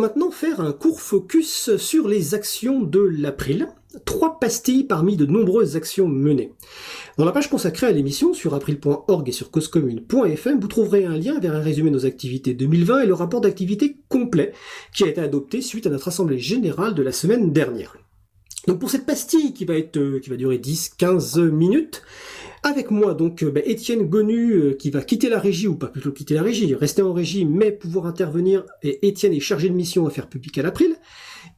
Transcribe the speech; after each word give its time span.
maintenant 0.00 0.30
faire 0.30 0.60
un 0.60 0.72
court 0.72 1.00
focus 1.00 1.76
sur 1.76 2.08
les 2.08 2.34
actions 2.34 2.80
de 2.80 3.00
l'April. 3.00 3.68
Trois 4.04 4.38
pastilles 4.38 4.84
parmi 4.84 5.16
de 5.16 5.26
nombreuses 5.26 5.76
actions 5.76 6.08
menées. 6.08 6.52
Dans 7.18 7.24
la 7.24 7.32
page 7.32 7.50
consacrée 7.50 7.88
à 7.88 7.92
l'émission 7.92 8.32
sur 8.32 8.54
april.org 8.54 9.28
et 9.28 9.32
sur 9.32 9.50
causecommune.fm, 9.50 10.60
vous 10.60 10.68
trouverez 10.68 11.04
un 11.04 11.16
lien 11.16 11.38
vers 11.40 11.54
un 11.54 11.60
résumé 11.60 11.90
de 11.90 11.96
nos 11.96 12.06
activités 12.06 12.54
2020 12.54 13.02
et 13.02 13.06
le 13.06 13.14
rapport 13.14 13.40
d'activité 13.40 13.96
complet 14.08 14.52
qui 14.94 15.04
a 15.04 15.08
été 15.08 15.20
adopté 15.20 15.60
suite 15.60 15.86
à 15.86 15.90
notre 15.90 16.08
assemblée 16.08 16.38
générale 16.38 16.94
de 16.94 17.02
la 17.02 17.12
semaine 17.12 17.52
dernière. 17.52 17.96
Donc 18.66 18.78
pour 18.78 18.90
cette 18.90 19.06
pastille 19.06 19.52
qui 19.54 19.64
va 19.64 19.74
être 19.74 19.96
euh, 19.96 20.20
qui 20.20 20.30
va 20.30 20.36
durer 20.36 20.58
10-15 20.58 21.40
minutes, 21.48 22.02
avec 22.62 22.90
moi, 22.90 23.14
donc, 23.14 23.42
euh, 23.42 23.50
bah, 23.50 23.60
Étienne 23.64 24.06
Gonu, 24.06 24.52
euh, 24.52 24.74
qui 24.74 24.90
va 24.90 25.00
quitter 25.00 25.28
la 25.28 25.38
régie, 25.38 25.66
ou 25.66 25.76
pas 25.76 25.86
plutôt 25.86 26.12
quitter 26.12 26.34
la 26.34 26.42
régie, 26.42 26.74
rester 26.74 27.00
en 27.00 27.12
régie, 27.12 27.46
mais 27.46 27.72
pouvoir 27.72 28.06
intervenir. 28.06 28.64
Et 28.82 29.08
Étienne 29.08 29.32
est 29.32 29.40
chargé 29.40 29.68
de 29.68 29.74
mission 29.74 30.06
à 30.06 30.10
faire 30.10 30.28
public 30.28 30.58
à 30.58 30.62
l'April. 30.62 30.96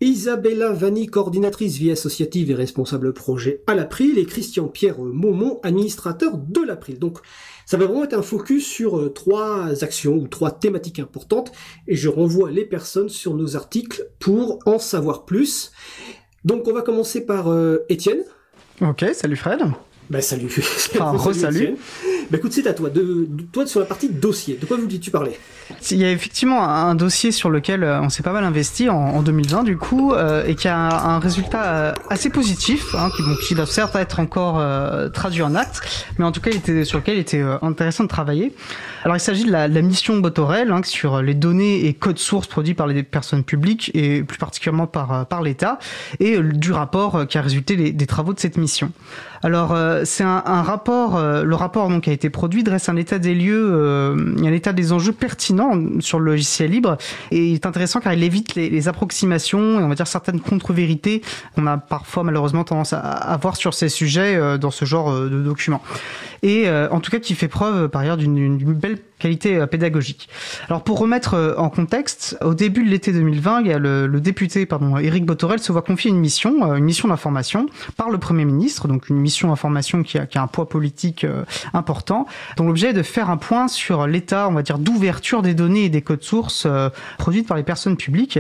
Isabella 0.01 0.73
Vanni, 0.73 1.09
coordinatrice 1.09 1.77
vie 1.77 1.91
associative 1.91 2.51
et 2.51 2.55
responsable 2.55 3.13
projet 3.13 3.63
à 3.67 3.75
l'April, 3.75 4.17
et 4.19 4.27
Christian-Pierre 4.27 5.01
Maumont, 5.01 5.59
administrateur 5.65 6.39
de 6.39 6.61
l'April. 6.61 7.01
Donc, 7.01 7.19
ça 7.67 7.77
va 7.77 7.87
vraiment 7.87 8.05
être 8.05 8.15
un 8.15 8.23
focus 8.23 8.65
sur 8.67 8.99
euh, 8.99 9.09
trois 9.09 9.83
actions 9.83 10.15
ou 10.15 10.29
trois 10.29 10.53
thématiques 10.53 11.01
importantes, 11.01 11.51
et 11.89 11.97
je 11.97 12.09
renvoie 12.09 12.53
les 12.53 12.65
personnes 12.65 13.09
sur 13.09 13.35
nos 13.35 13.57
articles 13.57 14.09
pour 14.21 14.61
en 14.67 14.79
savoir 14.79 15.25
plus. 15.25 15.73
Donc, 16.45 16.69
on 16.69 16.73
va 16.73 16.83
commencer 16.83 17.25
par 17.25 17.47
Étienne. 17.89 18.25
Ok, 18.81 19.05
salut 19.15 19.37
Fred. 19.37 19.63
Bah 20.11 20.21
salut. 20.21 20.51
Enfin, 20.95 21.13
re-salut. 21.13 21.77
Bah 22.31 22.39
écoute, 22.39 22.53
c'est 22.53 22.67
à 22.67 22.75
toi. 22.75 22.91
De, 22.91 23.27
toi, 23.53 23.67
sur 23.67 23.81
la 23.81 23.87
partie 23.87 24.09
dossier, 24.09 24.59
de 24.61 24.67
quoi 24.67 24.77
voulais-tu 24.77 25.11
parler? 25.11 25.33
Il 25.91 25.99
y 25.99 26.05
a 26.05 26.11
effectivement 26.11 26.63
un 26.63 26.95
dossier 26.95 27.33
sur 27.33 27.51
lequel 27.51 27.83
euh, 27.83 28.01
on 28.01 28.09
s'est 28.09 28.23
pas 28.23 28.33
mal 28.33 28.45
investi 28.45 28.89
en, 28.89 29.23
2020 29.23 29.65
du 29.65 29.77
coup, 29.77 30.13
euh, 30.13 30.45
et 30.47 30.55
qui 30.55 30.69
a 30.69 30.77
un, 30.77 31.19
résultat 31.19 31.65
euh, 31.65 31.93
assez 32.11 32.31
positif, 32.31 32.95
hein, 32.95 33.11
qui, 33.17 33.23
bon, 33.23 33.37
qui 33.47 33.55
doit 33.55 33.67
certes 33.67 33.97
être 33.97 34.21
encore 34.21 34.63
traduit 35.13 35.43
en 35.43 35.55
acte, 35.55 35.81
mais 36.19 36.25
en 36.25 36.33
tout 36.33 36.41
cas, 36.41 36.51
il 36.51 36.57
était, 36.57 36.85
sur 36.85 36.99
lequel 36.99 37.17
il 37.17 37.21
était 37.21 37.43
intéressant 37.63 38.05
de 38.05 38.09
travailler. 38.09 38.55
Alors 39.05 39.17
il 39.17 39.21
s'agit 39.21 39.45
de 39.45 39.51
la, 39.51 39.69
mission 39.69 40.19
Botorel 40.19 40.71
hein, 40.71 40.81
sur 40.85 41.23
les 41.23 41.35
données 41.35 41.87
et 41.87 41.95
codes 41.95 42.19
sources 42.19 42.47
produits 42.47 42.75
par 42.75 42.87
les 42.87 43.03
personnes 43.03 43.43
publiques 43.43 43.91
et 43.95 44.23
plus 44.23 44.39
particulièrement 44.39 44.87
par, 44.87 45.27
par 45.27 45.43
l'État, 45.43 45.79
et 46.21 46.39
du 46.41 46.73
rapport 46.73 47.27
qui 47.27 47.37
a 47.37 47.43
résulté 47.43 47.93
des 47.93 48.07
travaux 48.07 48.33
de 48.33 48.39
cette 48.39 48.57
mission. 48.57 48.93
Alors 49.43 49.73
euh, 49.73 50.03
c'est 50.05 50.23
un, 50.23 50.41
rapport, 50.63 51.17
euh, 51.17 51.43
le 51.43 51.55
rapport 51.57 51.89
donc 51.89 52.07
a 52.07 52.13
été 52.13 52.31
produit 52.31 52.63
dresse 52.63 52.89
un 52.89 52.97
état 52.97 53.19
des 53.19 53.35
lieux, 53.35 53.71
euh, 53.73 54.37
un 54.39 54.53
état 54.53 54.73
des 54.73 54.93
enjeux 54.93 55.13
pertinents 55.13 55.73
sur 55.99 56.21
le 56.21 56.27
logiciel 56.27 56.71
libre 56.71 56.97
et 57.33 57.49
il 57.49 57.55
est 57.55 57.67
intéressant 57.67 57.99
car 57.99 58.13
il 58.13 58.23
évite 58.23 58.55
les, 58.55 58.89
approximations 58.89 59.81
et 59.81 59.83
on 59.83 59.89
va 59.89 59.95
dire 59.95 60.09
certaines 60.09 60.41
contre-vérités 60.41 61.23
qu'on 61.55 61.67
a 61.67 61.77
parfois 61.77 62.25
malheureusement 62.25 62.65
tendance 62.65 62.93
à, 62.93 62.99
avoir 62.99 63.57
sur 63.57 63.75
ces 63.75 63.89
sujets 63.89 64.59
dans 64.59 64.73
ce 64.73 64.85
genre 64.85 65.15
de 65.15 65.41
documents. 65.41 65.83
Et 66.43 66.69
en 66.69 66.99
tout 66.99 67.13
cas 67.13 67.21
qui 67.21 67.37
fait 67.37 67.47
preuve 67.47 67.89
par 67.89 68.03
ailleurs 68.03 68.17
d'une 68.17 68.59
belle 68.75 68.92
Michel 68.93 69.12
qualité 69.23 69.57
euh, 69.57 69.67
pédagogique. 69.67 70.29
Alors 70.69 70.83
pour 70.83 70.99
remettre 70.99 71.35
euh, 71.35 71.55
en 71.57 71.71
contexte, 71.71 72.37
au 72.43 72.55
début 72.55 72.85
de 72.85 72.91
l'été 72.91 73.13
2020, 73.13 73.61
il 73.61 73.67
y 73.69 73.73
a 73.73 73.79
le, 73.79 74.09
député 74.21 74.67
pardon, 74.67 74.99
Éric 74.99 75.25
Botorel 75.25 75.61
se 75.61 75.73
voit 75.73 75.83
confier 75.83 76.11
une 76.11 76.19
mission, 76.19 76.73
euh, 76.73 76.75
une 76.77 76.85
mission 76.85 77.09
d'information 77.09 77.67
par 77.97 78.11
le 78.11 78.19
Premier 78.19 78.45
ministre, 78.45 78.89
donc 78.89 79.09
une 79.09 79.17
mission 79.17 79.49
d'information 79.49 80.03
qui 80.03 80.19
a, 80.19 80.27
qui 80.27 80.39
a 80.39 80.43
un 80.43 80.47
poids 80.49 80.69
politique 80.69 81.27
important, 81.75 82.27
dont 82.57 82.67
l'objet 82.67 82.91
est 82.91 82.93
de 82.93 83.03
faire 83.03 83.31
un 83.31 83.37
point 83.37 83.69
sur 83.69 84.07
l'état, 84.07 84.49
on 84.49 84.53
va 84.53 84.63
dire, 84.63 84.79
d'ouverture 84.79 85.43
des 85.43 85.55
données 85.55 85.85
et 85.85 85.89
des 85.89 86.03
codes 86.03 86.23
sources 86.23 86.67
produites 87.19 87.47
par 87.47 87.57
les 87.57 87.63
personnes 87.63 87.97
publiques 87.97 88.39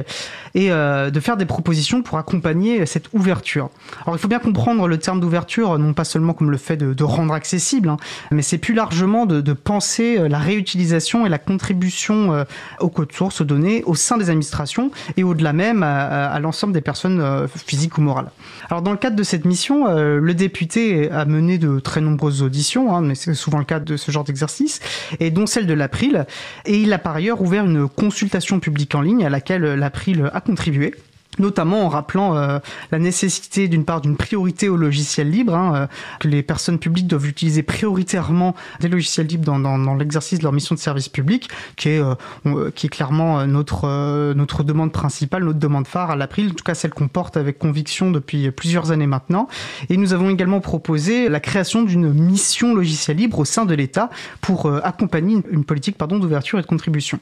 et 0.55 0.71
de 0.71 1.21
faire 1.21 1.37
des 1.37 1.45
propositions 1.45 2.03
pour 2.03 2.19
accompagner 2.19 2.87
cette 2.87 3.13
ouverture. 3.13 3.71
Alors 4.07 4.17
il 4.17 4.19
faut 4.19 4.29
bien 4.29 4.39
comprendre 4.39 4.89
le 4.89 4.99
terme 4.99 5.21
d'ouverture, 5.21 5.79
non 5.79 5.93
pas 5.93 6.05
seulement 6.05 6.33
comme 6.33 6.51
le 6.51 6.57
fait 6.57 6.77
de, 6.77 7.05
rendre 7.05 7.35
accessible, 7.35 7.89
hein, 7.89 7.98
mais 8.31 8.42
c'est 8.42 8.59
plus 8.59 8.75
largement 8.75 9.27
de 9.27 9.53
penser 9.53 10.29
la 10.29 10.39
réutilisation 10.39 10.72
et 10.75 11.29
la 11.29 11.39
contribution 11.39 12.33
euh, 12.33 12.45
au 12.81 12.89
code 12.89 13.13
source, 13.13 13.41
aux 13.41 13.45
données, 13.45 13.83
au 13.85 13.95
sein 13.95 14.17
des 14.17 14.31
administrations 14.31 14.91
et 15.17 15.23
au-delà 15.23 15.53
même 15.53 15.83
à, 15.83 16.39
l'ensemble 16.41 16.73
des 16.73 16.81
personnes 16.81 17.21
euh, 17.21 17.47
physiques 17.49 17.99
ou 17.99 18.01
morales. 18.01 18.31
Alors 18.69 18.83
dans 18.83 18.91
le 18.91 18.97
cadre 18.97 19.17
de 19.17 19.23
cette 19.23 19.45
mission, 19.45 19.87
euh, 19.87 20.19
le 20.19 20.35
député 20.35 21.11
a 21.11 21.25
mené 21.25 21.59
de 21.59 21.79
très 21.79 22.01
nombreuses 22.01 22.43
auditions, 22.43 22.95
hein, 22.95 23.03
mais 23.03 23.15
c'est 23.15 23.35
souvent 23.35 23.59
le 23.59 23.65
cas 23.65 23.81
de 23.81 23.97
ce 23.97 24.11
genre 24.11 24.25
d'exercice, 24.25 24.81
et 25.21 25.31
dont 25.31 25.47
celle 25.47 25.67
de 25.67 25.75
l'April, 25.75 26.27
et 26.65 26.81
il 26.81 26.93
a 26.93 26.99
par 26.99 27.17
ailleurs 27.17 27.41
ouvert 27.43 27.65
une 27.65 27.89
consultation 27.89 28.61
publique 28.61 28.95
en 28.95 29.01
ligne 29.01 29.25
à 29.25 29.31
laquelle 29.31 29.63
l'April 29.63 30.31
a 30.33 30.41
contribué 30.41 30.95
notamment 31.39 31.87
en 31.87 31.89
rappelant 31.89 32.37
euh, 32.37 32.59
la 32.91 32.98
nécessité 32.98 33.69
d'une 33.69 33.85
part 33.85 34.03
d'une 34.03 34.17
priorité 34.17 34.69
au 34.69 34.77
logiciel 34.77 35.31
libre, 35.31 35.55
hein, 35.55 35.75
euh, 35.75 35.87
que 36.20 36.29
les 36.29 36.43
personnes 36.43 36.79
publiques 36.79 37.07
doivent 37.07 37.27
utiliser 37.27 37.63
prioritairement 37.63 38.55
des 38.81 38.89
logiciels 38.89 39.27
libres 39.27 39.45
dans, 39.45 39.59
dans, 39.59 39.79
dans 39.79 39.95
l'exercice 39.95 40.41
de 40.41 40.45
leur 40.45 40.53
mission 40.53 40.75
de 40.75 40.81
service 40.81 41.09
public, 41.09 41.48
qui 41.77 41.91
est, 41.91 42.01
euh, 42.01 42.71
qui 42.75 42.87
est 42.87 42.91
clairement 42.91 43.47
notre, 43.47 44.35
notre 44.35 44.63
demande 44.63 44.92
principale, 44.92 45.45
notre 45.45 45.59
demande 45.59 45.87
phare 45.87 46.11
à 46.11 46.17
l'April, 46.17 46.51
en 46.51 46.55
tout 46.55 46.65
cas 46.65 46.75
celle 46.75 46.91
qu'on 46.91 47.09
porte 47.09 47.37
avec 47.37 47.59
conviction 47.59 48.11
depuis 48.11 48.51
plusieurs 48.51 48.91
années 48.91 49.07
maintenant. 49.07 49.48
Et 49.89 49.97
nous 49.97 50.13
avons 50.13 50.29
également 50.29 50.61
proposé 50.61 51.29
la 51.29 51.41
création 51.41 51.83
d'une 51.83 52.13
mission 52.13 52.75
logiciel 52.75 53.17
libre 53.17 53.39
au 53.39 53.45
sein 53.45 53.65
de 53.65 53.75
l'État 53.75 54.11
pour 54.41 54.71
accompagner 54.85 55.37
une, 55.37 55.42
une 55.51 55.65
politique 55.65 55.97
pardon, 55.97 56.19
d'ouverture 56.19 56.59
et 56.59 56.63
de 56.63 56.67
contribution. 56.67 57.19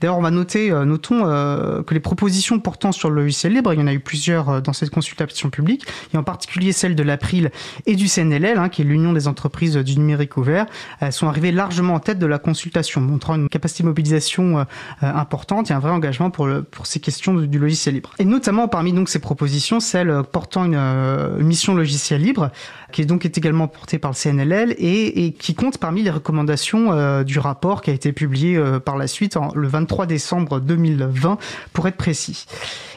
D'ailleurs, 0.00 0.18
on 0.18 0.22
va 0.22 0.30
noter, 0.30 0.70
notons 0.70 1.24
que 1.24 1.94
les 1.94 2.00
propositions 2.00 2.58
portant 2.60 2.92
sur 2.92 3.08
le 3.08 3.22
logiciel 3.22 3.53
Il 3.72 3.80
y 3.80 3.82
en 3.82 3.86
a 3.86 3.92
eu 3.92 4.00
plusieurs 4.00 4.48
euh, 4.48 4.60
dans 4.60 4.72
cette 4.72 4.90
consultation 4.90 5.50
publique, 5.50 5.86
et 6.12 6.16
en 6.16 6.22
particulier 6.22 6.72
celle 6.72 6.94
de 6.94 7.02
l'April 7.02 7.50
et 7.86 7.96
du 7.96 8.08
CNLL, 8.08 8.58
hein, 8.58 8.68
qui 8.68 8.82
est 8.82 8.84
l'Union 8.84 9.12
des 9.12 9.28
entreprises 9.28 9.76
du 9.76 9.98
numérique 9.98 10.36
ouvert, 10.36 10.66
elles 11.00 11.12
sont 11.12 11.28
arrivées 11.28 11.52
largement 11.52 11.94
en 11.94 12.00
tête 12.00 12.18
de 12.18 12.26
la 12.26 12.38
consultation, 12.38 13.00
montrant 13.00 13.34
une 13.34 13.48
capacité 13.48 13.82
de 13.82 13.88
mobilisation 13.88 14.58
euh, 14.58 14.64
euh, 15.02 15.12
importante 15.14 15.70
et 15.70 15.74
un 15.74 15.78
vrai 15.78 15.90
engagement 15.90 16.30
pour, 16.30 16.48
pour 16.70 16.86
ces 16.86 17.00
questions 17.00 17.34
du 17.34 17.58
logiciel 17.58 17.94
libre. 17.94 18.10
Et 18.18 18.24
notamment 18.24 18.68
parmi 18.68 18.92
donc 18.92 19.08
ces 19.08 19.18
propositions, 19.18 19.80
celle 19.80 20.22
portant 20.32 20.64
une, 20.64 21.44
mission 21.44 21.74
logiciel 21.74 22.22
libre, 22.22 22.50
qui 22.94 23.02
est 23.02 23.06
donc 23.06 23.26
également 23.26 23.66
portée 23.66 23.98
par 23.98 24.12
le 24.12 24.16
CNLL 24.16 24.74
et, 24.78 25.34
qui 25.36 25.54
compte 25.54 25.78
parmi 25.78 26.02
les 26.02 26.10
recommandations 26.10 27.22
du 27.24 27.40
rapport 27.40 27.82
qui 27.82 27.90
a 27.90 27.92
été 27.92 28.12
publié 28.12 28.56
par 28.84 28.96
la 28.96 29.08
suite 29.08 29.36
en, 29.36 29.52
le 29.54 29.66
23 29.66 30.06
décembre 30.06 30.60
2020, 30.60 31.38
pour 31.72 31.88
être 31.88 31.96
précis. 31.96 32.46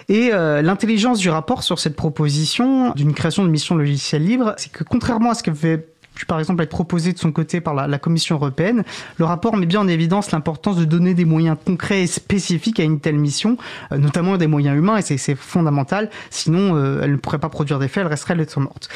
Et 0.10 0.30
euh, 0.32 0.62
l'intelligence 0.62 1.20
du 1.20 1.30
rapport 1.30 1.64
sur 1.64 1.80
cette 1.80 1.96
proposition 1.96 2.92
d'une 2.92 3.14
création 3.14 3.44
de 3.44 3.50
mission 3.50 3.76
logicielle 3.76 4.24
libre, 4.24 4.54
c'est 4.58 4.72
que 4.72 4.84
contrairement 4.84 5.32
à 5.32 5.34
ce 5.34 5.44
que 5.44 5.54
fait 5.54 5.90
par 6.26 6.40
exemple 6.40 6.64
être 6.64 6.70
proposé 6.70 7.14
de 7.14 7.18
son 7.18 7.32
côté 7.32 7.62
par 7.62 7.74
la, 7.74 7.98
Commission 7.98 8.36
européenne. 8.36 8.84
Le 9.18 9.26
rapport 9.26 9.58
met 9.58 9.66
bien 9.66 9.82
en 9.82 9.88
évidence 9.88 10.32
l'importance 10.32 10.78
de 10.78 10.86
donner 10.86 11.14
des 11.14 11.26
moyens 11.26 11.58
concrets 11.66 12.04
et 12.04 12.08
spécifiques 12.08 12.80
à 12.80 12.84
une 12.84 13.00
telle 13.00 13.18
mission, 13.18 13.58
euh, 13.92 13.98
notamment 13.98 14.38
des 14.38 14.48
moyens 14.48 14.78
humains, 14.78 14.98
et 14.98 15.02
c'est 15.02 15.36
fondamental. 15.36 16.10
Sinon, 16.30 16.76
euh, 16.76 17.02
elle 17.04 17.14
ne 17.14 17.18
pourrait 17.18 17.40
pas 17.40 17.50
produire 17.50 17.80
d'effet, 17.80 18.02
elle 18.02 18.08
resterait 18.08 18.36
lettre 18.36 18.60
morte. 18.60 18.90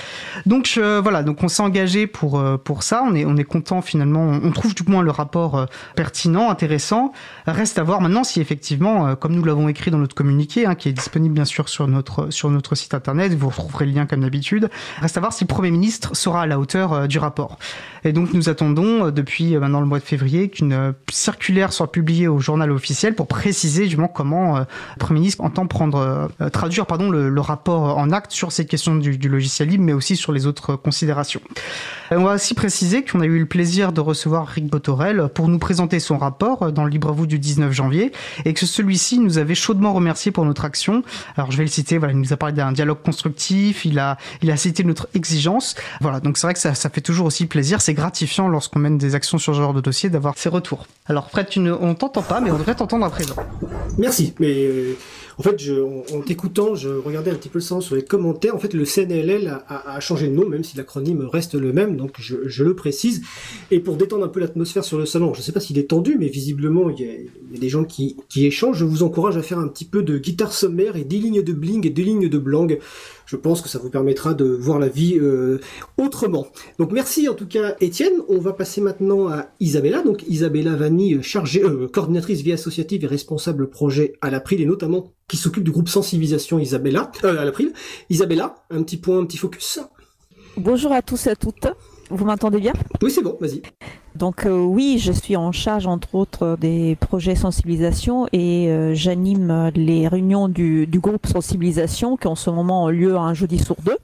Donc 0.45 0.79
voilà, 1.01 1.23
donc 1.23 1.43
on 1.43 1.47
s'est 1.47 1.63
engagé 1.63 2.07
pour 2.07 2.39
euh, 2.39 2.57
pour 2.57 2.83
ça. 2.83 3.03
On 3.05 3.15
est 3.15 3.25
on 3.25 3.37
est 3.37 3.43
content 3.43 3.81
finalement. 3.81 4.39
On, 4.43 4.51
trouve 4.51 4.75
du 4.75 4.83
moins 4.87 5.01
le 5.01 5.11
rapport 5.11 5.65
pertinent, 5.95 6.49
intéressant. 6.49 7.13
Reste 7.47 7.79
à 7.79 7.83
voir 7.83 8.01
maintenant 8.01 8.23
si 8.23 8.41
effectivement, 8.41 9.15
comme 9.15 9.33
nous 9.33 9.43
l'avons 9.43 9.67
écrit 9.69 9.91
dans 9.91 9.97
notre 9.97 10.15
communiqué, 10.15 10.65
hein, 10.65 10.75
qui 10.75 10.89
est 10.89 10.93
disponible 10.93 11.33
bien 11.33 11.45
sûr 11.45 11.69
sur 11.69 11.87
notre 11.87 12.29
sur 12.29 12.49
notre 12.49 12.75
site 12.75 12.93
internet, 12.93 13.33
vous 13.33 13.49
retrouverez 13.49 13.85
le 13.85 13.93
lien 13.93 14.05
comme 14.05 14.21
d'habitude. 14.21 14.69
Reste 14.99 15.17
à 15.17 15.19
voir 15.19 15.33
si 15.33 15.43
le 15.43 15.47
Premier 15.47 15.71
ministre 15.71 16.15
sera 16.15 16.43
à 16.43 16.45
la 16.45 16.59
hauteur 16.59 17.07
du 17.11 17.19
rapport. 17.19 17.59
Et 18.03 18.13
donc 18.13 18.33
nous 18.33 18.49
attendons 18.49 19.05
euh, 19.05 19.11
depuis 19.11 19.55
euh, 19.55 19.59
maintenant 19.59 19.81
le 19.81 19.85
mois 19.85 19.99
de 19.99 20.03
février 20.03 20.49
qu'une 20.49 20.73
euh, 20.73 20.91
circulaire 21.11 21.71
soit 21.73 21.91
publiée 21.91 22.27
au 22.27 22.39
journal 22.39 22.71
officiel 22.71 23.13
pour 23.13 23.27
préciser 23.27 23.85
justement 23.85 24.07
comment 24.07 24.59
le 24.59 24.65
Premier 24.97 25.19
ministre 25.19 25.43
entend 25.43 25.67
prendre, 25.67 26.29
traduire 26.51 26.85
pardon, 26.85 27.09
le, 27.09 27.41
rapport 27.41 27.97
en 27.97 28.11
acte 28.11 28.31
sur 28.31 28.51
cette 28.51 28.69
question 28.69 28.95
du, 28.95 29.17
du 29.17 29.29
logiciel 29.29 29.67
libre, 29.67 29.83
mais 29.83 29.93
aussi 29.93 30.15
sur 30.15 30.31
les 30.31 30.45
autres 30.45 30.75
considérations. 30.75 31.41
On 32.11 32.23
va 32.23 32.35
aussi 32.35 32.53
préciser 32.53 33.03
qu'on 33.03 33.21
a 33.21 33.25
eu 33.25 33.39
le 33.39 33.45
plaisir 33.45 33.91
de 33.91 34.01
recevoir 34.01 34.47
Rick 34.47 34.67
Botorel 34.67 35.29
pour 35.33 35.47
nous 35.47 35.59
présenter 35.59 35.99
son 35.99 36.17
rapport 36.17 36.71
dans 36.71 36.83
le 36.83 36.89
Libre 36.89 37.11
vous 37.11 37.25
du 37.25 37.39
19 37.39 37.71
janvier 37.71 38.11
et 38.45 38.53
que 38.53 38.65
celui-ci 38.65 39.19
nous 39.19 39.37
avait 39.37 39.55
chaudement 39.55 39.93
remercié 39.93 40.31
pour 40.31 40.45
notre 40.45 40.65
action. 40.65 41.03
Alors 41.35 41.51
je 41.51 41.57
vais 41.57 41.63
le 41.63 41.69
citer, 41.69 41.97
voilà, 41.97 42.13
il 42.13 42.19
nous 42.19 42.33
a 42.33 42.37
parlé 42.37 42.55
d'un 42.55 42.71
dialogue 42.71 43.01
constructif, 43.03 43.85
il 43.85 43.99
a, 43.99 44.17
il 44.41 44.51
a 44.51 44.57
cité 44.57 44.83
notre 44.83 45.07
exigence. 45.13 45.75
Voilà, 45.99 46.19
donc 46.19 46.37
c'est 46.37 46.47
vrai 46.47 46.53
que 46.53 46.59
ça, 46.59 46.75
ça 46.75 46.89
fait 46.89 47.00
fait 47.01 47.05
toujours 47.05 47.25
aussi 47.25 47.47
plaisir. 47.47 47.81
C'est 47.81 47.95
gratifiant 47.95 48.47
lorsqu'on 48.47 48.79
mène 48.79 48.97
des 48.97 49.15
actions 49.15 49.39
sur 49.39 49.55
ce 49.55 49.59
genre 49.59 49.73
de 49.73 49.81
dossier 49.81 50.09
d'avoir 50.09 50.37
ces 50.37 50.49
retours. 50.49 50.85
Alors 51.07 51.29
Fred, 51.29 51.49
tu 51.49 51.59
ne, 51.59 51.71
on 51.71 51.95
t'entend 51.95 52.21
pas, 52.21 52.39
mais 52.39 52.51
on 52.51 52.57
devrait 52.57 52.75
t'entendre 52.75 53.05
à 53.05 53.09
présent. 53.09 53.35
Merci, 53.97 54.33
mais 54.39 54.65
euh, 54.65 54.93
en 55.37 55.43
fait, 55.43 55.59
je, 55.59 55.73
en, 55.73 56.21
t'écoutant, 56.21 56.75
je 56.75 56.89
regardais 56.89 57.31
un 57.31 57.35
petit 57.35 57.49
peu 57.49 57.59
le 57.59 57.63
sens 57.63 57.85
sur 57.85 57.95
les 57.95 58.03
commentaires. 58.03 58.55
En 58.55 58.59
fait, 58.59 58.73
le 58.73 58.85
CNLL 58.85 59.61
a, 59.67 59.99
changé 59.99 60.27
de 60.27 60.33
nom, 60.33 60.47
même 60.47 60.63
si 60.63 60.77
l'acronyme 60.77 61.27
reste 61.31 61.55
le 61.55 61.73
même, 61.73 61.97
donc 61.97 62.15
je, 62.19 62.63
le 62.63 62.75
précise. 62.75 63.21
Et 63.69 63.79
pour 63.79 63.97
détendre 63.97 64.23
un 64.23 64.29
peu 64.29 64.39
l'atmosphère 64.39 64.83
sur 64.83 64.97
le 64.97 65.05
salon, 65.05 65.33
je 65.33 65.39
ne 65.39 65.43
sais 65.43 65.51
pas 65.51 65.59
s'il 65.59 65.77
est 65.77 65.89
tendu, 65.89 66.15
mais 66.17 66.27
visiblement, 66.27 66.89
il 66.89 66.99
y, 67.01 67.09
a, 67.09 67.59
des 67.59 67.69
gens 67.69 67.83
qui, 67.83 68.17
qui 68.29 68.45
échangent. 68.45 68.77
Je 68.77 68.85
vous 68.85 69.03
encourage 69.03 69.35
à 69.35 69.41
faire 69.41 69.59
un 69.59 69.67
petit 69.67 69.85
peu 69.85 70.03
de 70.03 70.17
guitare 70.17 70.53
sommaire 70.53 70.95
et 70.95 71.03
des 71.03 71.17
lignes 71.17 71.43
de 71.43 71.53
bling 71.53 71.85
et 71.85 71.89
des 71.89 72.03
lignes 72.03 72.29
de 72.29 72.37
blang 72.37 72.77
je 73.31 73.37
pense 73.37 73.61
que 73.61 73.69
ça 73.69 73.79
vous 73.79 73.89
permettra 73.89 74.33
de 74.33 74.43
voir 74.43 74.77
la 74.77 74.89
vie 74.89 75.17
euh, 75.17 75.59
autrement. 75.97 76.47
Donc 76.79 76.91
merci 76.91 77.29
en 77.29 77.33
tout 77.33 77.47
cas 77.47 77.75
Étienne. 77.79 78.11
On 78.27 78.39
va 78.39 78.51
passer 78.51 78.81
maintenant 78.81 79.29
à 79.29 79.47
Isabella. 79.61 80.01
Donc 80.03 80.25
Isabella 80.27 80.75
Vanni, 80.75 81.23
chargée, 81.23 81.63
euh, 81.63 81.87
coordinatrice 81.87 82.41
vie 82.41 82.51
associative 82.51 83.05
et 83.05 83.07
responsable 83.07 83.69
projet 83.69 83.90
à 84.21 84.29
l'April 84.29 84.61
et 84.61 84.65
notamment 84.65 85.13
qui 85.27 85.37
s'occupe 85.37 85.63
du 85.63 85.71
groupe 85.71 85.89
sensibilisation 85.89 86.59
Isabella 86.59 87.11
euh, 87.23 87.39
à 87.39 87.45
l'April. 87.45 87.73
Isabella, 88.09 88.55
un 88.69 88.83
petit 88.83 88.97
point, 88.97 89.19
un 89.19 89.25
petit 89.25 89.37
focus. 89.37 89.79
Bonjour 90.57 90.91
à 90.91 91.01
tous 91.01 91.27
et 91.27 91.29
à 91.29 91.35
toutes. 91.35 91.67
Vous 92.09 92.25
m'entendez 92.25 92.59
bien? 92.59 92.73
Oui, 93.01 93.09
c'est 93.09 93.21
bon, 93.21 93.37
vas-y. 93.39 93.61
Donc 94.15 94.45
euh, 94.45 94.59
oui, 94.59 94.99
je 94.99 95.13
suis 95.13 95.37
en 95.37 95.53
charge 95.53 95.87
entre 95.87 96.15
autres 96.15 96.57
des 96.59 96.97
projets 96.99 97.35
sensibilisation 97.35 98.27
et 98.33 98.69
euh, 98.69 98.93
j'anime 98.93 99.71
les 99.73 100.09
réunions 100.09 100.49
du, 100.49 100.85
du, 100.85 100.99
groupe 100.99 101.25
sensibilisation 101.25 102.17
qui 102.17 102.27
en 102.27 102.35
ce 102.35 102.49
moment 102.49 102.83
ont 102.83 102.89
lieu 102.89 103.15
un 103.15 103.33
jeudi 103.33 103.57
sur 103.57 103.77
deux. 103.85 103.97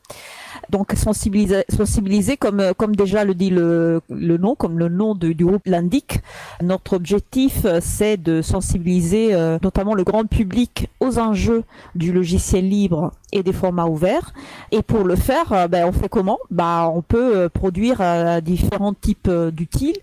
Donc 0.69 0.93
sensibiliser, 0.93 2.37
comme 2.37 2.73
comme 2.77 2.95
déjà 2.95 3.23
le 3.23 3.33
dit 3.33 3.49
le, 3.49 4.01
le 4.09 4.37
nom, 4.37 4.55
comme 4.55 4.79
le 4.79 4.89
nom 4.89 5.15
du 5.15 5.33
groupe 5.33 5.65
l'indique. 5.65 6.19
Notre 6.61 6.93
objectif, 6.93 7.65
c'est 7.81 8.17
de 8.17 8.41
sensibiliser 8.41 9.33
euh, 9.33 9.57
notamment 9.61 9.93
le 9.93 10.03
grand 10.03 10.25
public 10.25 10.89
aux 10.99 11.19
enjeux 11.19 11.63
du 11.95 12.11
logiciel 12.11 12.67
libre 12.67 13.11
et 13.31 13.43
des 13.43 13.53
formats 13.53 13.87
ouverts. 13.87 14.33
Et 14.71 14.81
pour 14.81 15.03
le 15.03 15.15
faire, 15.15 15.51
euh, 15.51 15.67
ben, 15.67 15.85
on 15.85 15.91
fait 15.91 16.09
comment? 16.09 16.39
Bah, 16.49 16.91
On 16.93 17.01
peut 17.01 17.35
euh, 17.35 17.49
produire 17.49 17.97
euh, 17.99 18.41
différents 18.41 18.93
types 18.93 19.29
d'utiles. 19.51 19.97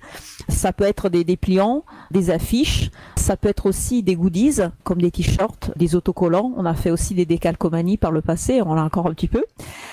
Ça 0.49 0.73
peut 0.73 0.85
être 0.85 1.09
des 1.09 1.25
dépliants, 1.25 1.85
des 2.11 2.31
affiches, 2.31 2.91
ça 3.17 3.37
peut 3.37 3.49
être 3.49 3.67
aussi 3.67 4.03
des 4.03 4.15
goodies 4.15 4.61
comme 4.82 5.00
des 5.00 5.11
t-shirts, 5.11 5.71
des 5.76 5.94
autocollants. 5.94 6.53
On 6.56 6.67
a 6.67 6.75
fait 6.75 6.91
aussi 6.91 7.15
des 7.15 7.25
décalcomanies 7.25 7.97
par 7.97 8.12
le 8.12 8.21
passé, 8.21 8.61
on 8.61 8.75
l'a 8.75 8.85
encore 8.85 9.06
un 9.06 9.15
petit 9.15 9.29
peu. 9.29 9.44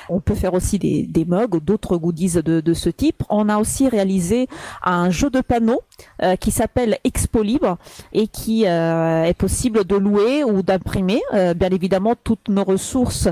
On 0.10 0.20
peut 0.20 0.36
faire 0.36 0.54
aussi 0.54 0.78
des, 0.78 1.04
des 1.04 1.24
mugs 1.24 1.56
ou 1.56 1.62
d'autres 1.62 1.96
goodies 1.96 2.34
de, 2.44 2.60
de, 2.60 2.74
ce 2.74 2.90
type. 2.90 3.24
On 3.30 3.48
a 3.48 3.58
aussi 3.60 3.88
réalisé 3.88 4.48
un 4.84 5.10
jeu 5.10 5.30
de 5.30 5.40
panneaux 5.40 5.82
euh, 6.22 6.36
qui 6.36 6.52
s'appelle 6.52 6.98
Expo 7.04 7.42
Libre 7.42 7.78
et 8.14 8.28
qui 8.28 8.66
euh, 8.68 9.24
est 9.24 9.34
possible 9.34 9.86
de 9.86 9.96
louer 9.96 10.44
ou 10.44 10.62
d'imprimer. 10.62 11.22
Euh, 11.34 11.54
bien 11.54 11.70
évidemment, 11.70 12.16
toutes 12.22 12.48
nos 12.50 12.64
ressources 12.64 13.28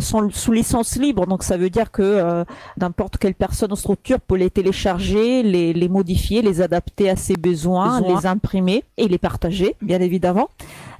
sont 0.00 0.30
sous 0.30 0.52
licence 0.52 0.96
libre, 0.96 1.26
donc 1.26 1.42
ça 1.42 1.56
veut 1.56 1.70
dire 1.70 1.90
que 1.90 2.44
n'importe 2.78 3.18
quelle 3.18 3.34
personne 3.34 3.72
ou 3.72 3.76
structure 3.76 4.20
peut 4.20 4.36
les 4.36 4.50
télécharger, 4.50 5.42
les, 5.42 5.72
les 5.72 5.88
modifier, 5.88 6.42
les 6.42 6.60
adapter 6.60 7.08
à 7.08 7.16
ses 7.16 7.36
besoins, 7.36 8.00
besoins. 8.00 8.20
les 8.20 8.26
imprimer 8.26 8.84
et 8.96 9.08
les 9.08 9.18
partager, 9.18 9.76
bien 9.82 10.00
évidemment. 10.00 10.48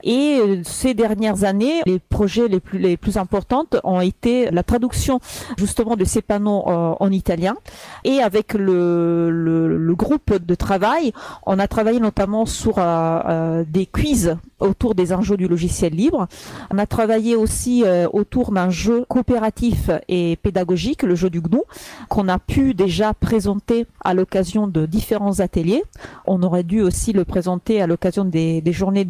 Et 0.02 0.38
euh, 0.40 0.62
ces 0.64 0.94
dernières 0.94 1.44
années, 1.44 1.82
les 1.86 1.98
projets 1.98 2.48
les 2.48 2.60
plus, 2.60 2.78
les 2.78 2.96
plus 2.96 3.16
importants 3.16 3.66
ont 3.84 4.00
été 4.00 4.50
la 4.50 4.62
traduction 4.62 5.20
justement 5.56 5.96
de 5.96 6.04
ces 6.04 6.22
panneaux 6.22 6.64
euh, 6.68 6.94
en 7.00 7.10
italien. 7.10 7.56
Et 8.04 8.20
avec 8.20 8.54
le, 8.54 9.30
le, 9.30 9.76
le, 9.76 9.94
groupe 9.94 10.34
de 10.34 10.54
travail, 10.54 11.12
on 11.46 11.58
a 11.58 11.66
travaillé 11.68 12.00
notamment 12.00 12.46
sur 12.46 12.74
euh, 12.78 13.64
des 13.66 13.86
quiz 13.86 14.36
autour 14.60 14.94
des 14.94 15.12
enjeux 15.12 15.36
du 15.36 15.48
logiciel 15.48 15.94
libre. 15.94 16.28
On 16.70 16.78
a 16.78 16.86
travaillé 16.86 17.36
aussi 17.36 17.84
euh, 17.84 18.08
autour 18.12 18.52
d'un 18.52 18.70
jeu 18.70 19.04
coopératif 19.08 19.90
et 20.08 20.36
pédagogique, 20.36 21.02
le 21.02 21.14
jeu 21.14 21.30
du 21.30 21.40
GNU, 21.40 21.60
qu'on 22.08 22.28
a 22.28 22.38
pu 22.38 22.74
déjà 22.74 23.14
présenter 23.14 23.86
à 24.02 24.14
l'occasion 24.14 24.66
de 24.66 24.86
différents 24.86 25.40
ateliers. 25.40 25.82
On 26.26 26.42
aurait 26.42 26.62
dû 26.64 26.80
aussi 26.80 27.12
le 27.12 27.24
présenter 27.24 27.82
à 27.82 27.86
l'occasion 27.86 28.24
des, 28.24 28.62
journées 28.66 29.08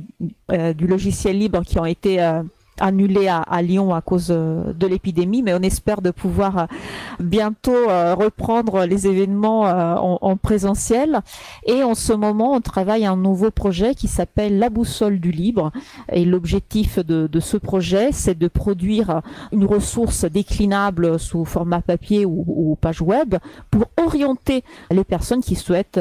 euh, 0.53 0.73
du 0.73 0.87
logiciel 0.87 1.39
libre 1.39 1.63
qui 1.63 1.79
ont 1.79 1.87
été 1.87 2.23
euh, 2.23 2.43
annulé 2.81 3.29
à, 3.29 3.63
Lyon 3.63 3.95
à 3.95 4.01
cause 4.01 4.29
euh, 4.31 4.73
de 4.73 4.87
l'épidémie, 4.87 5.43
mais 5.43 5.55
on 5.55 5.63
espère 5.63 6.03
de 6.03 6.11
pouvoir 6.11 6.59
euh, 6.59 6.65
bientôt 7.21 7.73
euh, 7.73 8.15
reprendre 8.15 8.85
les 8.85 9.07
événements 9.07 9.63
en, 9.63 10.19
en, 10.21 10.37
présentiel. 10.37 11.21
Et 11.67 11.83
en 11.83 11.95
ce 11.95 12.13
moment, 12.13 12.53
on 12.53 12.61
travaille 12.61 13.07
un 13.07 13.17
nouveau 13.17 13.51
projet 13.51 13.95
qui 13.95 14.09
s'appelle 14.09 14.59
La 14.59 14.71
Boussole 14.71 15.21
du 15.21 15.31
Libre. 15.31 15.73
Et 16.13 16.25
l'objectif 16.25 16.99
de, 16.99 17.41
ce 17.41 17.57
projet, 17.57 18.13
c'est 18.13 18.39
de 18.39 18.49
produire 18.49 19.23
une 19.53 19.65
ressource 19.65 20.25
déclinable 20.25 21.19
sous 21.19 21.45
format 21.45 21.81
papier 21.81 22.25
ou, 22.27 22.77
page 22.81 23.01
web 23.01 23.37
pour 23.71 23.85
orienter 23.97 24.63
les 24.91 25.05
personnes 25.05 25.41
qui 25.41 25.55
souhaitent 25.55 26.01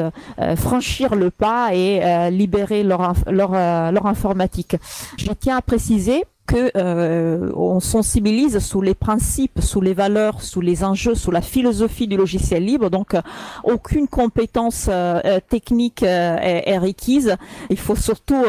franchir 0.56 1.14
le 1.14 1.30
pas 1.30 1.74
et 1.74 2.30
libérer 2.30 2.82
leur 2.82 4.06
informatique. 4.06 4.76
Je 5.16 5.32
tiens 5.32 5.56
à 5.56 5.62
préciser 5.62 6.24
que 6.46 6.70
euh, 6.76 7.50
on 7.54 7.80
sensibilise 7.80 8.58
sous 8.60 8.80
les 8.80 8.94
principes, 8.94 9.60
sous 9.60 9.80
les 9.80 9.94
valeurs, 9.94 10.42
sous 10.42 10.60
les 10.60 10.84
enjeux, 10.84 11.14
sous 11.14 11.30
la 11.30 11.42
philosophie 11.42 12.06
du 12.06 12.16
logiciel 12.16 12.64
libre. 12.64 12.88
Donc, 12.88 13.14
euh, 13.14 13.20
aucune 13.64 14.08
compétence 14.08 14.86
euh, 14.88 15.40
technique 15.48 16.02
est, 16.02 16.62
est, 16.66 16.78
requise. 16.78 17.36
Il 17.70 17.78
faut 17.78 17.96
surtout 17.96 18.44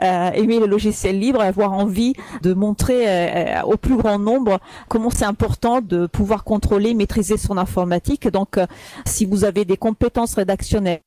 aimer 0.00 0.60
le 0.60 0.66
logiciel 0.66 1.18
libre 1.18 1.42
et 1.42 1.46
avoir 1.46 1.72
envie 1.72 2.14
de 2.42 2.54
montrer 2.54 3.60
au 3.64 3.76
plus 3.76 3.96
grand 3.96 4.18
nombre 4.18 4.60
comment 4.88 5.10
c'est 5.10 5.24
important 5.24 5.80
de 5.80 6.06
pouvoir 6.06 6.44
contrôler, 6.44 6.94
maîtriser 6.94 7.36
son 7.36 7.58
informatique. 7.58 8.28
Donc, 8.28 8.58
si 9.04 9.26
vous 9.26 9.44
avez 9.44 9.64
des 9.64 9.76
compétences 9.76 10.34
rédactionnelles 10.34 11.00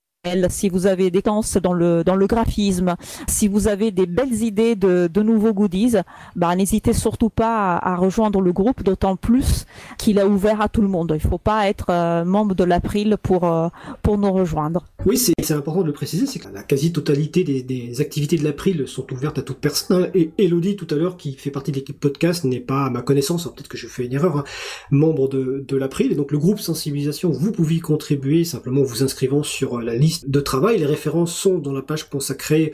si 0.49 0.69
vous 0.69 0.87
avez 0.87 1.11
des 1.11 1.21
tendances 1.21 1.57
dans 1.57 1.73
le 1.73 2.03
dans 2.03 2.15
le 2.15 2.27
graphisme, 2.27 2.95
si 3.27 3.47
vous 3.47 3.67
avez 3.67 3.91
des 3.91 4.05
belles 4.05 4.41
idées 4.43 4.75
de, 4.75 5.09
de 5.11 5.21
nouveaux 5.21 5.53
goodies, 5.53 5.97
bah 6.35 6.55
n'hésitez 6.55 6.93
surtout 6.93 7.29
pas 7.29 7.75
à, 7.75 7.93
à, 7.93 7.95
rejoindre 7.95 8.41
le 8.41 8.51
groupe, 8.51 8.83
d'autant 8.83 9.15
plus 9.15 9.65
qu'il 9.97 10.17
est 10.17 10.23
ouvert 10.23 10.61
à 10.61 10.69
tout 10.69 10.81
le 10.81 10.87
monde. 10.87 11.13
Il 11.15 11.21
faut 11.21 11.37
pas 11.37 11.67
être 11.69 11.87
euh, 11.89 12.25
membre 12.25 12.55
de 12.55 12.63
l'April 12.63 13.17
pour 13.21 13.43
euh, 13.45 13.67
pour 14.01 14.17
nous 14.17 14.31
rejoindre. 14.31 14.85
Oui, 15.05 15.17
c'est 15.17 15.53
important 15.53 15.81
de 15.81 15.87
le 15.87 15.93
préciser, 15.93 16.25
c'est 16.25 16.39
que 16.39 16.47
la 16.53 16.63
quasi-totalité 16.63 17.43
des, 17.43 17.61
des, 17.61 18.01
activités 18.01 18.37
de 18.37 18.43
l'April 18.43 18.87
sont 18.87 19.05
ouvertes 19.13 19.37
à 19.37 19.41
toute 19.43 19.59
personne. 19.59 20.09
Et 20.15 20.31
Elodie 20.37 20.75
tout 20.75 20.87
à 20.89 20.95
l'heure, 20.95 21.17
qui 21.17 21.33
fait 21.33 21.51
partie 21.51 21.71
de 21.71 21.77
l'équipe 21.77 21.99
podcast, 21.99 22.43
n'est 22.43 22.59
pas 22.59 22.85
à 22.85 22.89
ma 22.89 23.01
connaissance, 23.01 23.43
peut-être 23.43 23.67
que 23.67 23.77
je 23.77 23.87
fais 23.87 24.05
une 24.05 24.13
erreur, 24.13 24.37
hein, 24.37 24.43
membre 24.89 25.29
de 25.29 25.63
de 25.67 25.77
l'April. 25.77 26.11
Et 26.11 26.15
donc 26.15 26.31
le 26.31 26.39
groupe 26.39 26.59
sensibilisation, 26.59 27.29
vous 27.31 27.51
pouvez 27.51 27.75
y 27.75 27.79
contribuer 27.79 28.43
simplement 28.43 28.81
vous 28.81 29.03
inscrivant 29.03 29.43
sur 29.43 29.79
la 29.79 29.95
liste 29.95 30.14
de 30.25 30.39
travail. 30.39 30.79
Les 30.79 30.85
références 30.85 31.35
sont 31.35 31.57
dans 31.57 31.73
la 31.73 31.81
page 31.81 32.09
consacrée 32.09 32.71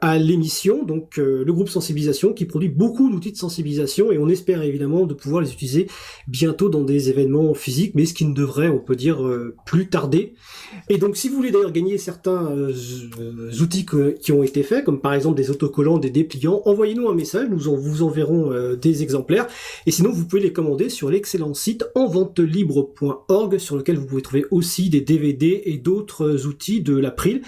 à 0.00 0.18
l'émission, 0.18 0.84
donc 0.84 1.18
euh, 1.18 1.44
le 1.44 1.52
groupe 1.52 1.68
sensibilisation 1.68 2.32
qui 2.32 2.44
produit 2.44 2.68
beaucoup 2.68 3.10
d'outils 3.10 3.32
de 3.32 3.36
sensibilisation 3.36 4.12
et 4.12 4.18
on 4.18 4.28
espère 4.28 4.62
évidemment 4.62 5.06
de 5.06 5.14
pouvoir 5.14 5.42
les 5.42 5.52
utiliser 5.52 5.88
bientôt 6.28 6.68
dans 6.68 6.82
des 6.82 7.10
événements 7.10 7.54
physiques, 7.54 7.92
mais 7.94 8.06
ce 8.06 8.14
qui 8.14 8.24
ne 8.24 8.34
devrait, 8.34 8.68
on 8.68 8.78
peut 8.78 8.96
dire, 8.96 9.24
euh, 9.24 9.56
plus 9.66 9.88
tarder. 9.88 10.34
Et 10.88 10.98
donc 10.98 11.16
si 11.16 11.28
vous 11.28 11.36
voulez 11.36 11.50
d'ailleurs 11.50 11.72
gagner 11.72 11.98
certains 11.98 12.50
euh, 12.52 12.72
outils 13.60 13.86
qui 14.20 14.32
ont 14.32 14.42
été 14.42 14.62
faits, 14.62 14.84
comme 14.84 15.00
par 15.00 15.14
exemple 15.14 15.36
des 15.36 15.50
autocollants, 15.50 15.98
des 15.98 16.10
dépliants, 16.10 16.62
envoyez-nous 16.64 17.08
un 17.08 17.14
message, 17.14 17.48
nous 17.50 17.58
vous 17.58 18.02
enverrons 18.02 18.52
des 18.80 19.02
exemplaires. 19.02 19.46
Et 19.86 19.90
sinon, 19.90 20.10
vous 20.10 20.26
pouvez 20.26 20.42
les 20.42 20.52
commander 20.52 20.88
sur 20.88 21.10
l'excellent 21.10 21.54
site 21.54 21.84
enventelibre.org 21.94 23.58
sur 23.58 23.76
lequel 23.76 23.96
vous 23.96 24.06
pouvez 24.06 24.22
trouver 24.22 24.44
aussi 24.50 24.90
des 24.90 25.00
DVD 25.00 25.62
et 25.64 25.78
d'autres 25.78 26.46
outils 26.46 26.77
de 26.80 26.96
l'April 26.96 27.42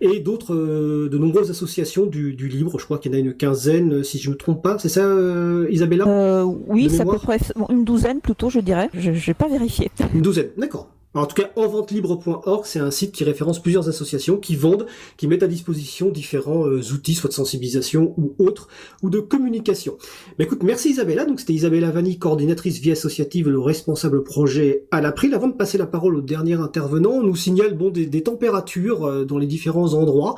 et 0.00 0.20
d'autres, 0.20 0.54
euh, 0.54 1.08
de 1.08 1.18
nombreuses 1.18 1.50
associations 1.50 2.06
du, 2.06 2.34
du, 2.34 2.48
libre. 2.48 2.78
Je 2.78 2.84
crois 2.84 2.98
qu'il 2.98 3.12
y 3.12 3.14
en 3.14 3.18
a 3.18 3.20
une 3.20 3.34
quinzaine, 3.34 4.04
si 4.04 4.18
je 4.18 4.30
me 4.30 4.36
trompe 4.36 4.62
pas. 4.62 4.78
C'est 4.78 4.88
ça, 4.88 5.04
euh, 5.04 5.66
Isabella? 5.70 6.06
Euh, 6.06 6.44
Oui, 6.44 6.88
c'est 6.90 7.00
à 7.00 7.06
peu 7.06 7.18
près 7.18 7.38
une 7.70 7.84
douzaine 7.84 8.20
plutôt, 8.20 8.50
je 8.50 8.60
dirais. 8.60 8.90
Je 8.92 9.10
n'ai 9.10 9.34
pas 9.34 9.48
vérifié. 9.48 9.90
Une 10.14 10.22
douzaine, 10.22 10.50
d'accord 10.56 10.90
en 11.20 11.26
tout 11.26 11.34
cas, 11.34 11.50
enventelibre.org, 11.56 12.64
c'est 12.64 12.78
un 12.78 12.90
site 12.90 13.12
qui 13.12 13.24
référence 13.24 13.62
plusieurs 13.62 13.88
associations 13.88 14.36
qui 14.36 14.56
vendent, 14.56 14.86
qui 15.16 15.26
mettent 15.26 15.42
à 15.42 15.46
disposition 15.46 16.10
différents 16.10 16.66
euh, 16.66 16.80
outils, 16.92 17.14
soit 17.14 17.28
de 17.28 17.34
sensibilisation 17.34 18.14
ou 18.18 18.34
autres, 18.38 18.68
ou 19.02 19.10
de 19.10 19.20
communication. 19.20 19.96
Mais 20.38 20.44
écoute, 20.44 20.62
merci 20.62 20.90
Isabella. 20.90 21.24
Donc 21.24 21.40
c'était 21.40 21.54
Isabella 21.54 21.90
Vanni, 21.90 22.18
coordinatrice 22.18 22.80
vie 22.80 22.92
associative, 22.92 23.48
le 23.48 23.58
responsable 23.58 24.24
projet 24.24 24.84
à 24.90 25.00
l'April. 25.00 25.34
Avant 25.34 25.48
de 25.48 25.54
passer 25.54 25.78
la 25.78 25.86
parole 25.86 26.16
au 26.16 26.20
dernier 26.20 26.54
intervenant, 26.54 27.10
on 27.12 27.22
nous 27.22 27.36
signale 27.36 27.74
bon 27.74 27.90
des, 27.90 28.22
températures 28.22 29.04
euh, 29.04 29.24
dans 29.24 29.38
les 29.38 29.46
différents 29.46 29.94
endroits. 29.94 30.34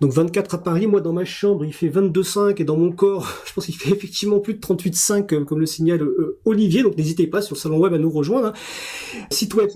Donc 0.00 0.12
24 0.12 0.54
à 0.54 0.58
Paris, 0.58 0.86
moi 0.86 1.00
dans 1.00 1.12
ma 1.12 1.24
chambre 1.24 1.64
il 1.64 1.72
fait 1.72 1.88
22,5 1.88 2.60
et 2.60 2.64
dans 2.64 2.76
mon 2.76 2.92
corps, 2.92 3.28
je 3.46 3.52
pense 3.52 3.66
qu'il 3.66 3.76
fait 3.76 3.90
effectivement 3.90 4.38
plus 4.38 4.54
de 4.54 4.60
38,5 4.60 5.44
comme 5.44 5.58
le 5.58 5.66
signale 5.66 6.02
euh, 6.02 6.38
Olivier. 6.44 6.82
Donc 6.82 6.96
n'hésitez 6.96 7.26
pas 7.26 7.42
sur 7.42 7.54
le 7.54 7.60
salon 7.60 7.78
web 7.78 7.92
à 7.92 7.98
nous 7.98 8.10
rejoindre. 8.10 8.48
Hein. 8.48 8.52
Site 9.30 9.54
web 9.54 9.68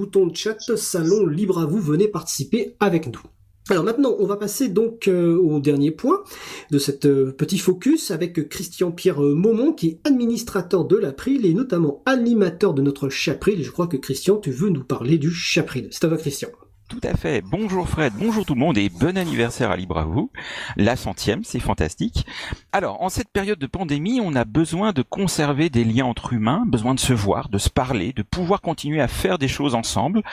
bouton 0.00 0.26
de 0.26 0.34
chat, 0.34 0.56
salon 0.76 1.26
libre 1.26 1.58
à 1.58 1.66
vous, 1.66 1.78
venez 1.78 2.08
participer 2.08 2.74
avec 2.80 3.06
nous. 3.06 3.20
Alors 3.68 3.84
maintenant, 3.84 4.16
on 4.18 4.24
va 4.24 4.36
passer 4.38 4.68
donc 4.68 5.08
euh, 5.08 5.36
au 5.36 5.60
dernier 5.60 5.90
point 5.90 6.24
de 6.70 6.78
cette 6.78 7.04
euh, 7.04 7.32
petit 7.32 7.58
focus 7.58 8.10
avec 8.10 8.48
Christian-Pierre 8.48 9.20
Maumont 9.20 9.74
qui 9.74 9.88
est 9.88 10.00
administrateur 10.08 10.86
de 10.86 10.96
l'April 10.96 11.44
et 11.44 11.52
notamment 11.52 12.02
animateur 12.06 12.72
de 12.72 12.80
notre 12.80 13.10
Chapril. 13.10 13.62
Je 13.62 13.70
crois 13.70 13.88
que 13.88 13.98
Christian, 13.98 14.38
tu 14.38 14.50
veux 14.50 14.70
nous 14.70 14.84
parler 14.84 15.18
du 15.18 15.30
Chapril. 15.30 15.88
C'est 15.90 16.04
à 16.04 16.08
toi 16.08 16.16
Christian. 16.16 16.48
Tout 16.90 17.00
à 17.04 17.14
fait. 17.16 17.40
Bonjour 17.40 17.88
Fred, 17.88 18.12
bonjour 18.18 18.44
tout 18.44 18.54
le 18.54 18.58
monde 18.58 18.76
et 18.76 18.88
bon 18.88 19.16
anniversaire 19.16 19.70
à 19.70 19.76
Libre 19.76 19.96
à 19.96 20.04
vous. 20.04 20.32
La 20.76 20.96
centième, 20.96 21.44
c'est 21.44 21.60
fantastique. 21.60 22.26
Alors, 22.72 23.00
en 23.00 23.08
cette 23.08 23.28
période 23.28 23.60
de 23.60 23.68
pandémie, 23.68 24.20
on 24.20 24.34
a 24.34 24.44
besoin 24.44 24.92
de 24.92 25.02
conserver 25.02 25.70
des 25.70 25.84
liens 25.84 26.06
entre 26.06 26.32
humains, 26.32 26.64
besoin 26.66 26.94
de 26.94 26.98
se 26.98 27.12
voir, 27.12 27.48
de 27.48 27.58
se 27.58 27.70
parler, 27.70 28.12
de 28.12 28.22
pouvoir 28.22 28.60
continuer 28.60 29.00
à 29.00 29.06
faire 29.06 29.38
des 29.38 29.46
choses 29.46 29.76
ensemble. 29.76 30.24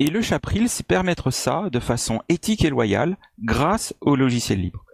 Et 0.00 0.10
le 0.10 0.20
Chapril, 0.20 0.68
c'est 0.68 0.84
permettre 0.84 1.30
ça 1.30 1.68
de 1.70 1.78
façon 1.78 2.22
éthique 2.28 2.64
et 2.64 2.70
loyale 2.70 3.16
grâce 3.44 3.94
au 4.00 4.16
logiciel 4.16 4.62
libre. 4.62 4.84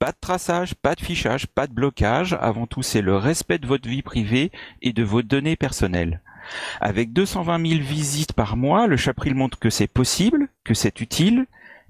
Pas 0.00 0.10
de 0.10 0.18
traçage, 0.20 0.74
pas 0.74 0.96
de 0.96 1.00
fichage, 1.02 1.46
pas 1.46 1.68
de 1.68 1.72
blocage. 1.72 2.36
Avant 2.40 2.66
tout, 2.66 2.82
c'est 2.82 3.00
le 3.00 3.16
respect 3.16 3.58
de 3.58 3.68
votre 3.68 3.88
vie 3.88 4.02
privée 4.02 4.50
et 4.82 4.92
de 4.92 5.04
vos 5.04 5.22
données 5.22 5.56
personnelles. 5.56 6.20
Avec 6.80 7.12
220 7.12 7.66
000 7.66 7.80
visites 7.82 8.32
par 8.32 8.56
mois, 8.56 8.86
le 8.86 8.96
Chapril 8.96 9.34
montre 9.34 9.58
que 9.58 9.70
c'est 9.70 9.86
possible, 9.86 10.48
que 10.64 10.74
c'est 10.74 11.00
utile 11.00 11.46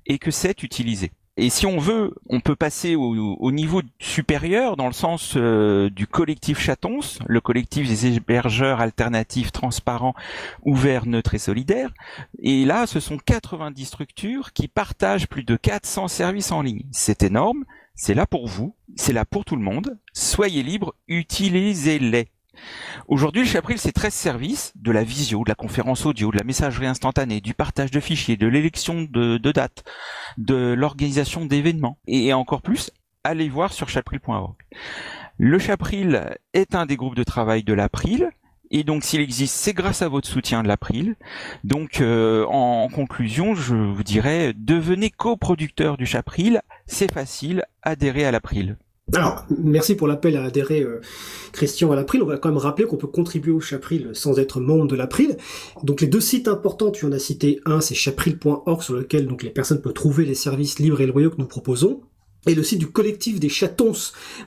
et 0.06 0.18
que 0.18 0.30
c'est 0.30 0.62
utilisé. 0.62 1.12
Et 1.36 1.50
si 1.50 1.66
on 1.66 1.78
veut, 1.78 2.14
on 2.28 2.38
peut 2.38 2.54
passer 2.54 2.94
au, 2.94 3.50
niveau 3.50 3.82
supérieur 3.98 4.76
dans 4.76 4.86
le 4.86 4.92
sens 4.92 5.34
euh, 5.36 5.90
du 5.90 6.06
collectif 6.06 6.60
Chatons, 6.60 7.00
le 7.26 7.40
collectif 7.40 7.88
des 7.88 8.06
hébergeurs 8.06 8.80
alternatifs 8.80 9.50
transparents, 9.50 10.14
ouverts, 10.62 11.06
neutres 11.06 11.34
et 11.34 11.38
solidaires. 11.38 11.92
Et 12.38 12.64
là, 12.64 12.86
ce 12.86 13.00
sont 13.00 13.18
90 13.18 13.84
structures 13.84 14.52
qui 14.52 14.68
partagent 14.68 15.26
plus 15.26 15.42
de 15.42 15.56
400 15.56 16.06
services 16.06 16.52
en 16.52 16.62
ligne. 16.62 16.84
C'est 16.92 17.24
énorme, 17.24 17.64
c'est 17.96 18.14
là 18.14 18.26
pour 18.26 18.46
vous, 18.46 18.76
c'est 18.94 19.12
là 19.12 19.24
pour 19.24 19.44
tout 19.44 19.56
le 19.56 19.62
monde. 19.62 19.98
Soyez 20.12 20.62
libres, 20.62 20.94
utilisez-les. 21.08 22.28
Aujourd'hui, 23.08 23.42
le 23.42 23.48
Chapril, 23.48 23.78
c'est 23.78 23.92
13 23.92 24.12
services, 24.12 24.72
de 24.76 24.90
la 24.90 25.04
visio, 25.04 25.44
de 25.44 25.48
la 25.48 25.54
conférence 25.54 26.06
audio, 26.06 26.30
de 26.30 26.36
la 26.36 26.44
messagerie 26.44 26.86
instantanée, 26.86 27.40
du 27.40 27.54
partage 27.54 27.90
de 27.90 28.00
fichiers, 28.00 28.36
de 28.36 28.46
l'élection 28.46 29.06
de, 29.10 29.38
dates, 29.38 29.84
de 30.38 30.74
l'organisation 30.76 31.44
d'événements, 31.44 31.98
et 32.06 32.32
encore 32.32 32.62
plus, 32.62 32.90
allez 33.24 33.48
voir 33.48 33.72
sur 33.72 33.88
chapril.org. 33.88 34.56
Le 35.38 35.58
Chapril 35.58 36.36
est 36.52 36.74
un 36.74 36.86
des 36.86 36.96
groupes 36.96 37.16
de 37.16 37.24
travail 37.24 37.64
de 37.64 37.72
l'April, 37.72 38.30
et 38.70 38.84
donc 38.84 39.04
s'il 39.04 39.20
existe, 39.20 39.54
c'est 39.54 39.72
grâce 39.72 40.02
à 40.02 40.08
votre 40.08 40.28
soutien 40.28 40.62
de 40.62 40.68
l'April. 40.68 41.16
Donc 41.64 42.00
euh, 42.00 42.44
en, 42.46 42.88
conclusion, 42.88 43.54
je 43.54 43.74
vous 43.74 44.02
dirais, 44.02 44.52
devenez 44.56 45.10
coproducteur 45.10 45.96
du 45.96 46.06
Chapril, 46.06 46.60
c'est 46.86 47.12
facile, 47.12 47.64
adhérez 47.82 48.24
à 48.24 48.30
l'April. 48.30 48.76
Alors, 49.12 49.44
merci 49.62 49.94
pour 49.94 50.08
l'appel 50.08 50.36
à 50.36 50.44
adhérer, 50.44 50.80
euh, 50.80 51.00
Christian, 51.52 51.92
à 51.92 51.96
l'April. 51.96 52.22
On 52.22 52.26
va 52.26 52.38
quand 52.38 52.48
même 52.48 52.58
rappeler 52.58 52.86
qu'on 52.86 52.96
peut 52.96 53.06
contribuer 53.06 53.52
au 53.52 53.60
Chapril 53.60 54.10
sans 54.14 54.38
être 54.38 54.60
membre 54.60 54.86
de 54.86 54.96
l'April. 54.96 55.36
Donc, 55.82 56.00
les 56.00 56.06
deux 56.06 56.20
sites 56.20 56.48
importants, 56.48 56.90
tu 56.90 57.04
en 57.04 57.12
as 57.12 57.18
cité 57.18 57.60
un, 57.66 57.80
c'est 57.80 57.94
chapril.org, 57.94 58.82
sur 58.82 58.94
lequel 58.94 59.26
donc 59.26 59.42
les 59.42 59.50
personnes 59.50 59.82
peuvent 59.82 59.92
trouver 59.92 60.24
les 60.24 60.34
services 60.34 60.78
libres 60.78 61.00
et 61.00 61.06
loyaux 61.06 61.30
que 61.30 61.38
nous 61.38 61.46
proposons 61.46 62.00
et 62.46 62.54
le 62.54 62.62
site 62.62 62.78
du 62.78 62.88
collectif 62.88 63.40
des 63.40 63.48
chatons. 63.48 63.92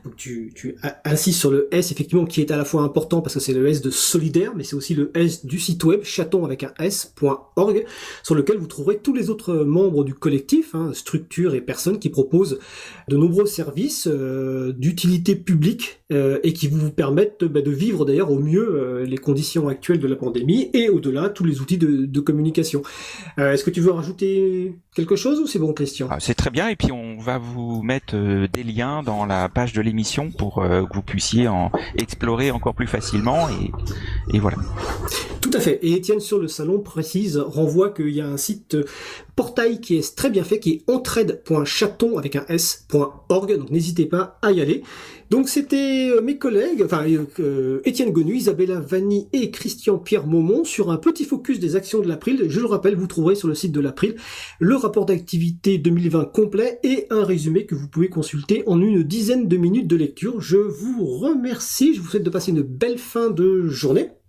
Donc 0.04 0.16
tu, 0.16 0.52
tu 0.56 0.76
insistes 1.04 1.40
sur 1.40 1.52
le 1.52 1.68
S 1.72 1.92
effectivement 1.92 2.26
qui 2.26 2.42
est 2.42 2.52
à 2.52 2.58
la 2.58 2.66
fois 2.66 2.82
important 2.82 3.22
parce 3.22 3.36
que 3.36 3.40
c'est 3.40 3.54
le 3.54 3.68
S 3.68 3.82
de 3.82 3.90
solidaire, 3.90 4.54
mais 4.56 4.64
c'est 4.64 4.76
aussi 4.76 4.96
le 4.96 5.12
S 5.16 5.46
du 5.46 5.60
site 5.60 5.84
web 5.84 6.04
chaton 6.04 6.46
avec 6.46 6.64
un 6.64 6.74
S.org 6.80 7.86
sur 8.24 8.36
lequel 8.36 8.58
vous 8.58 8.68
trouverez 8.68 8.98
tous 8.98 9.14
les 9.14 9.30
autres 9.30 9.56
membres 9.56 10.04
du 10.04 10.14
collectif, 10.14 10.76
hein, 10.76 10.92
structures 10.94 11.56
et 11.56 11.62
personnes 11.62 12.00
qui 12.00 12.10
proposent 12.10 12.60
de 13.08 13.18
nombreux 13.18 13.46
services 13.46 14.08
euh, 14.08 14.74
d'utilité 14.74 15.36
publique 15.36 16.02
euh, 16.12 16.40
et 16.44 16.54
qui 16.54 16.68
vous 16.68 16.92
permettent 16.92 17.44
bah, 17.44 17.62
de 17.62 17.72
vivre 17.72 18.06
d'ailleurs 18.06 18.32
au 18.32 18.40
mieux 18.40 18.68
euh, 18.68 19.06
les 19.06 19.18
conditions 19.18 19.68
actuelles 19.68 20.00
de 20.00 20.08
la 20.08 20.16
pandémie 20.16 20.70
et 20.74 20.90
au-delà 20.90 21.30
tous 21.30 21.44
les 21.44 21.62
outils 21.62 21.78
de, 21.78 22.06
de 22.06 22.20
communication. 22.20 22.82
Est-ce 23.38 23.64
que 23.64 23.70
tu 23.70 23.82
veux 23.82 23.92
rajouter 23.92 24.74
quelque 24.96 25.16
chose 25.16 25.40
ou 25.40 25.48
c'est 25.48 25.60
bon 25.60 25.74
Christian? 25.74 26.08
Ah, 26.10 26.20
C'est 26.20 26.34
très 26.34 26.50
bien 26.50 26.70
et 26.70 26.76
puis 26.76 26.92
on 26.92 27.18
va 27.18 27.38
vous 27.38 27.82
mettre 27.88 28.16
euh, 28.16 28.48
des 28.52 28.64
liens 28.64 29.02
dans 29.02 29.26
la 29.26 29.50
page 29.50 29.74
de 29.74 29.82
l'émission 29.82 30.30
pour 30.30 30.60
euh, 30.60 30.86
que 30.86 30.94
vous 30.94 31.02
puissiez 31.02 31.48
en 31.48 31.72
explorer 31.98 32.52
encore 32.52 32.76
plus 32.76 32.86
facilement 32.86 33.48
et, 33.50 34.40
voilà. 34.40 34.58
Tout 35.42 35.52
à 35.54 35.60
fait. 35.60 35.80
Et 35.82 35.94
Étienne 35.94 36.20
sur 36.20 36.38
le 36.38 36.48
salon 36.48 36.80
précise, 36.80 37.38
renvoie 37.38 37.90
qu'il 37.90 38.10
y 38.10 38.22
a 38.22 38.28
un 38.28 38.38
site 38.38 38.78
portail 39.38 39.80
qui 39.80 39.96
est 39.96 40.16
très 40.16 40.30
bien 40.30 40.44
fait, 40.44 40.60
qui 40.60 40.72
est 40.72 40.92
entraide.chaton 40.92 42.18
avec 42.18 42.36
un 42.36 42.44
s.org. 42.50 43.58
Donc 43.58 43.70
n'hésitez 43.70 44.08
pas 44.08 44.40
à 44.42 44.52
y 44.52 44.60
aller. 44.60 44.84
Donc 45.30 45.48
c'était 45.48 46.12
mes 46.24 46.38
collègues, 46.38 46.82
enfin 46.84 47.06
Étienne 47.86 48.12
Gonu, 48.12 48.36
Isabella 48.36 48.80
Vanni 48.80 49.28
et 49.34 49.52
Christian 49.52 49.98
Pierre 50.00 50.26
Maumont 50.26 50.64
sur 50.64 50.90
un 50.90 50.98
petit 50.98 51.24
focus 51.24 51.60
des 51.60 51.76
actions 51.76 52.00
de 52.00 52.08
l'April. 52.08 52.46
Je 52.50 52.60
le 52.60 52.66
rappelle, 52.66 52.96
vous 52.96 53.08
trouverez 53.08 53.36
sur 53.36 53.48
le 53.48 53.56
site 53.56 53.74
de 53.74 53.80
l'April 53.80 54.16
le 54.60 54.76
rapport 54.76 55.06
d'activité 55.06 55.78
2020 55.78 56.32
complet 56.34 56.80
et 56.84 57.06
un 57.12 57.24
résumé 57.24 57.66
que 57.66 57.76
vous 57.76 57.88
pouvez 57.88 58.10
consulter 58.10 58.64
en 58.66 58.82
une 58.82 59.04
dizaine 59.04 59.48
de 59.48 59.58
minutes 59.58 59.88
de 59.88 59.98
lecture. 59.98 60.42
Je 60.42 60.58
vous 60.58 61.06
remercie, 61.06 61.94
je 61.94 62.02
vous 62.02 62.08
souhaite 62.08 62.24
de 62.24 62.30
passer 62.30 62.52
une 62.52 62.64
belle 62.64 62.98
fin 62.98 63.30
de 63.30 63.68
journée. 63.68 64.10